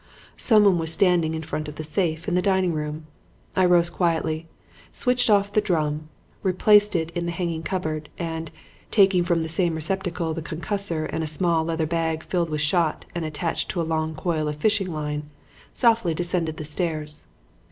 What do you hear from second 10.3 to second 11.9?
the concussor and a small leather